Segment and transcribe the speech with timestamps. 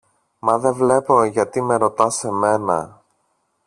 [0.39, 3.01] Μα δε βλέπω γιατί με ρωτάς εμένα